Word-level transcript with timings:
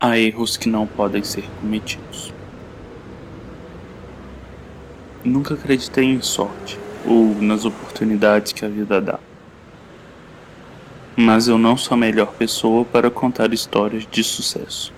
Há 0.00 0.16
erros 0.16 0.56
que 0.56 0.68
não 0.68 0.86
podem 0.86 1.24
ser 1.24 1.42
cometidos. 1.60 2.32
Nunca 5.24 5.54
acreditei 5.54 6.04
em 6.04 6.22
sorte 6.22 6.78
ou 7.04 7.34
nas 7.42 7.64
oportunidades 7.64 8.52
que 8.52 8.64
a 8.64 8.68
vida 8.68 9.00
dá. 9.00 9.18
Mas 11.16 11.48
eu 11.48 11.58
não 11.58 11.76
sou 11.76 11.96
a 11.96 11.98
melhor 11.98 12.32
pessoa 12.34 12.84
para 12.84 13.10
contar 13.10 13.52
histórias 13.52 14.06
de 14.08 14.22
sucesso. 14.22 14.94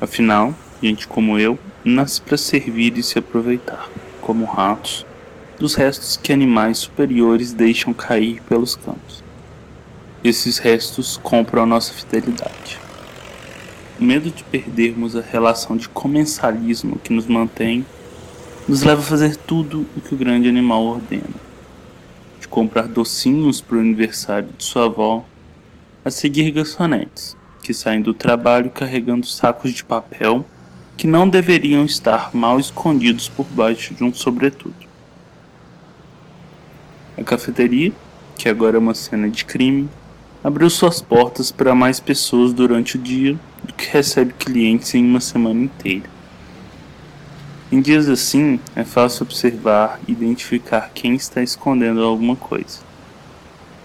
Afinal, 0.00 0.54
gente 0.82 1.06
como 1.06 1.38
eu 1.38 1.58
nasce 1.84 2.22
para 2.22 2.38
servir 2.38 2.96
e 2.96 3.02
se 3.02 3.18
aproveitar, 3.18 3.86
como 4.22 4.46
ratos, 4.46 5.04
dos 5.58 5.74
restos 5.74 6.16
que 6.16 6.32
animais 6.32 6.78
superiores 6.78 7.52
deixam 7.52 7.92
cair 7.92 8.40
pelos 8.48 8.76
campos. 8.76 9.22
Esses 10.24 10.56
restos 10.56 11.18
compram 11.22 11.64
a 11.64 11.66
nossa 11.66 11.92
fidelidade 11.92 12.82
o 13.98 14.04
medo 14.04 14.30
de 14.30 14.42
perdermos 14.44 15.14
a 15.14 15.20
relação 15.20 15.76
de 15.76 15.88
comensalismo 15.88 16.98
que 16.98 17.12
nos 17.12 17.26
mantém 17.26 17.86
nos 18.66 18.82
leva 18.82 19.00
a 19.00 19.04
fazer 19.04 19.36
tudo 19.36 19.86
o 19.96 20.00
que 20.00 20.14
o 20.14 20.18
grande 20.18 20.48
animal 20.48 20.82
ordena. 20.82 21.22
De 22.40 22.48
comprar 22.48 22.88
docinhos 22.88 23.60
para 23.60 23.76
o 23.76 23.80
aniversário 23.80 24.48
de 24.56 24.64
sua 24.64 24.86
avó, 24.86 25.24
a 26.04 26.10
seguir 26.10 26.50
garçonetes 26.50 27.36
que 27.62 27.72
saem 27.72 28.02
do 28.02 28.12
trabalho 28.12 28.70
carregando 28.70 29.26
sacos 29.26 29.72
de 29.72 29.84
papel 29.84 30.44
que 30.96 31.06
não 31.06 31.28
deveriam 31.28 31.84
estar 31.84 32.30
mal 32.34 32.60
escondidos 32.60 33.28
por 33.28 33.46
baixo 33.46 33.94
de 33.94 34.04
um 34.04 34.12
sobretudo. 34.12 34.74
A 37.16 37.22
cafeteria, 37.22 37.92
que 38.36 38.48
agora 38.48 38.76
é 38.76 38.78
uma 38.78 38.94
cena 38.94 39.28
de 39.28 39.44
crime, 39.44 39.88
abriu 40.42 40.68
suas 40.68 41.00
portas 41.00 41.50
para 41.50 41.74
mais 41.74 42.00
pessoas 42.00 42.52
durante 42.52 42.96
o 42.96 42.98
dia 43.00 43.38
que 43.76 43.90
recebe 43.90 44.32
clientes 44.32 44.94
em 44.94 45.04
uma 45.04 45.20
semana 45.20 45.62
inteira. 45.62 46.08
Em 47.72 47.80
dias 47.80 48.08
assim, 48.08 48.60
é 48.76 48.84
fácil 48.84 49.24
observar 49.24 49.98
e 50.06 50.12
identificar 50.12 50.90
quem 50.94 51.14
está 51.14 51.42
escondendo 51.42 52.04
alguma 52.04 52.36
coisa. 52.36 52.78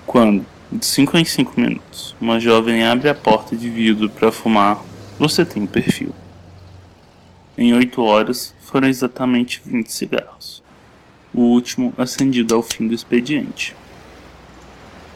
Quando, 0.06 0.46
de 0.72 0.86
5 0.86 1.18
em 1.18 1.26
5 1.26 1.60
minutos, 1.60 2.16
uma 2.22 2.40
jovem 2.40 2.84
abre 2.84 3.10
a 3.10 3.16
porta 3.16 3.56
de 3.56 3.70
vidro 3.70 4.10
para 4.10 4.32
fumar, 4.32 4.84
você 5.18 5.44
tem 5.44 5.64
um 5.64 5.68
perfil. 5.68 6.14
Em 7.58 7.74
8 7.74 8.02
horas, 8.02 8.54
foram 8.62 8.88
exatamente 8.88 9.62
20 9.66 9.92
cigarros. 9.92 10.62
O 11.34 11.42
último 11.42 11.94
acendido 11.98 12.54
ao 12.54 12.62
fim 12.62 12.88
do 12.88 12.94
expediente. 12.94 13.76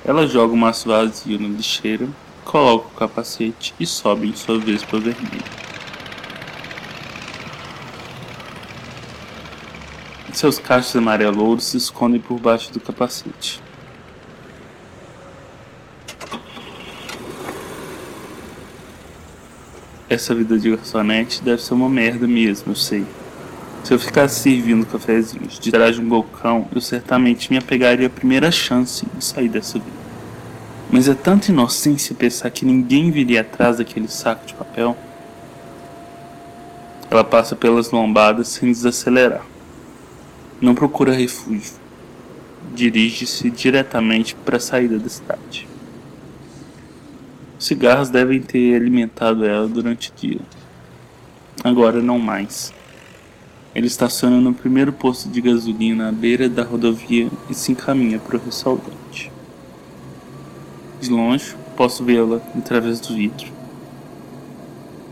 Ela 0.03 0.27
joga 0.27 0.53
o 0.53 0.57
maço 0.57 0.89
vazio 0.89 1.39
na 1.39 1.47
lixeira, 1.47 2.09
coloca 2.43 2.87
o 2.87 2.91
capacete 2.91 3.73
e 3.79 3.85
sobe 3.85 4.29
em 4.29 4.35
sua 4.35 4.59
vespa 4.59 4.99
vermelha. 4.99 5.63
Seus 10.33 10.59
cachos 10.59 10.95
amarelouros 10.95 11.63
se 11.63 11.77
escondem 11.77 12.19
por 12.19 12.39
baixo 12.39 12.73
do 12.73 12.79
capacete. 12.79 13.61
Essa 20.09 20.35
vida 20.35 20.59
de 20.59 20.69
garçonete 20.71 21.41
deve 21.41 21.61
ser 21.61 21.73
uma 21.73 21.87
merda 21.87 22.27
mesmo, 22.27 22.71
eu 22.71 22.75
sei. 22.75 23.05
Se 23.83 23.93
eu 23.93 23.99
ficasse 23.99 24.41
servindo 24.41 24.85
cafezinhos 24.85 25.59
de 25.59 25.71
trás 25.71 25.95
de 25.95 26.01
um 26.01 26.09
balcão, 26.09 26.67
eu 26.73 26.81
certamente 26.81 27.51
me 27.51 27.57
apegaria 27.57 28.07
à 28.07 28.09
primeira 28.09 28.51
chance 28.51 29.05
de 29.05 29.23
sair 29.23 29.49
dessa 29.49 29.79
vida. 29.79 30.02
Mas 30.93 31.07
é 31.07 31.15
tanta 31.15 31.49
inocência 31.49 32.15
pensar 32.15 32.51
que 32.51 32.63
ninguém 32.63 33.09
viria 33.09 33.41
atrás 33.41 33.77
daquele 33.77 34.07
saco 34.07 34.45
de 34.45 34.53
papel. 34.53 34.95
Ela 37.09 37.23
passa 37.23 37.55
pelas 37.55 37.89
lombadas 37.89 38.49
sem 38.49 38.71
desacelerar. 38.71 39.43
Não 40.61 40.75
procura 40.75 41.11
refúgio. 41.11 41.73
Dirige-se 42.75 43.49
diretamente 43.49 44.35
para 44.35 44.57
a 44.57 44.59
saída 44.59 44.99
da 44.99 45.09
cidade. 45.09 45.67
Os 47.57 47.65
cigarros 47.65 48.11
devem 48.11 48.39
ter 48.39 48.75
alimentado 48.75 49.43
ela 49.45 49.67
durante 49.67 50.11
o 50.11 50.13
dia. 50.15 50.41
Agora 51.63 52.03
não 52.03 52.19
mais. 52.19 52.71
Ele 53.73 53.87
estaciona 53.87 54.39
no 54.39 54.53
primeiro 54.53 54.93
posto 54.93 55.27
de 55.27 55.41
gasolina 55.41 56.09
à 56.09 56.11
beira 56.11 56.47
da 56.47 56.61
rodovia 56.61 57.31
e 57.49 57.55
se 57.55 57.71
encaminha 57.71 58.19
para 58.19 58.37
o 58.37 58.39
restaurante. 58.39 58.92
De 61.03 61.09
longe, 61.09 61.53
posso 61.75 62.01
vê-la 62.01 62.39
através 62.57 63.01
do 63.01 63.13
vidro. 63.13 63.51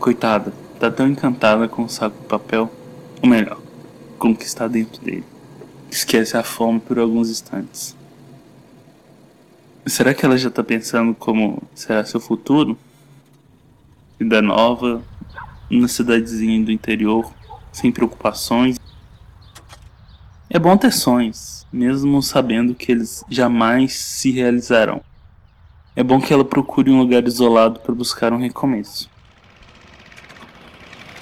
Coitada, 0.00 0.50
tá 0.80 0.90
tão 0.90 1.06
encantada 1.06 1.68
com 1.68 1.84
o 1.84 1.88
saco 1.88 2.18
de 2.18 2.26
papel, 2.26 2.72
ou 3.22 3.28
melhor, 3.28 3.60
com 4.18 4.30
o 4.30 4.34
que 4.34 4.46
está 4.46 4.66
dentro 4.66 5.04
dele. 5.04 5.24
Esquece 5.90 6.34
a 6.34 6.42
fome 6.42 6.80
por 6.80 6.98
alguns 6.98 7.28
instantes. 7.28 7.94
Será 9.84 10.14
que 10.14 10.24
ela 10.24 10.38
já 10.38 10.50
tá 10.50 10.64
pensando 10.64 11.14
como 11.14 11.62
será 11.74 12.02
seu 12.06 12.18
futuro? 12.18 12.78
Vida 14.18 14.40
nova, 14.40 15.02
numa 15.68 15.88
cidadezinha 15.88 16.64
do 16.64 16.72
interior, 16.72 17.30
sem 17.70 17.92
preocupações. 17.92 18.80
É 20.48 20.58
bom 20.58 20.74
ter 20.74 20.90
sonhos, 20.90 21.66
mesmo 21.70 22.22
sabendo 22.22 22.74
que 22.74 22.90
eles 22.90 23.22
jamais 23.28 23.92
se 23.92 24.30
realizarão. 24.30 25.02
É 25.94 26.02
bom 26.02 26.18
que 26.18 26.32
ela 26.32 26.44
procure 26.44 26.90
um 26.90 27.00
lugar 27.00 27.26
isolado 27.26 27.80
para 27.80 27.94
buscar 27.94 28.32
um 28.32 28.38
recomeço. 28.38 29.10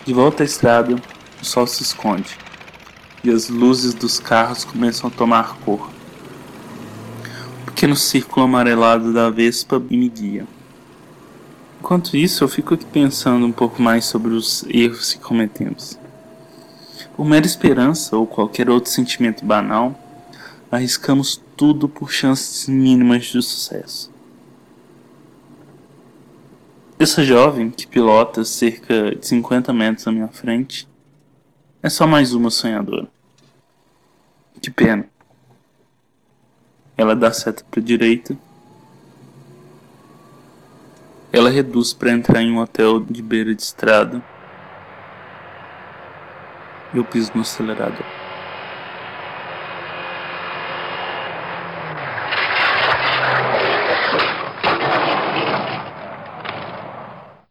De 0.07 0.15
volta 0.15 0.45
à 0.45 0.47
estrada, 0.47 0.95
o 1.43 1.45
sol 1.45 1.67
se 1.67 1.83
esconde 1.83 2.39
e 3.25 3.31
as 3.31 3.49
luzes 3.49 3.95
dos 3.95 4.21
carros 4.21 4.65
começam 4.65 5.09
a 5.09 5.13
tomar 5.13 5.57
cor. 5.65 5.91
O 7.63 7.67
pequeno 7.67 7.97
círculo 7.97 8.47
amarelado 8.47 9.13
da 9.13 9.29
Vespa 9.29 9.81
me 9.81 10.09
guia. 10.09 10.47
Enquanto 11.81 12.17
isso, 12.17 12.45
eu 12.45 12.49
fico 12.49 12.75
aqui 12.75 12.85
pensando 12.85 13.45
um 13.45 13.53
pouco 13.53 13.83
mais 13.83 14.05
sobre 14.05 14.33
os 14.33 14.65
erros 14.69 15.15
que 15.15 15.19
cometemos. 15.19 15.99
Por 17.17 17.27
mera 17.27 17.45
esperança 17.45 18.17
ou 18.17 18.25
qualquer 18.25 18.71
outro 18.71 18.89
sentimento 18.89 19.45
banal, 19.45 19.99
arriscamos 20.71 21.43
tudo 21.57 21.89
por 21.89 22.13
chances 22.13 22.69
mínimas 22.69 23.25
de 23.25 23.43
sucesso. 23.43 24.20
Essa 27.01 27.25
jovem 27.25 27.71
que 27.71 27.87
pilota 27.87 28.45
cerca 28.45 29.17
de 29.17 29.27
50 29.27 29.73
metros 29.73 30.07
à 30.07 30.13
minha 30.13 30.29
frente 30.29 30.87
é 31.83 31.89
só 31.89 32.07
mais 32.07 32.35
uma 32.35 32.51
sonhadora. 32.51 33.09
Que 34.61 34.71
pena. 34.71 35.09
Ela 36.99 37.17
dá 37.17 37.33
seta 37.33 37.65
para 37.71 37.81
direita. 37.81 38.37
Ela 41.33 41.49
reduz 41.49 41.95
para 41.95 42.13
entrar 42.13 42.43
em 42.43 42.53
um 42.53 42.59
hotel 42.59 43.01
de 43.01 43.23
beira 43.23 43.55
de 43.55 43.63
estrada 43.63 44.23
eu 46.93 47.05
piso 47.05 47.33
no 47.35 47.41
acelerador. 47.41 48.05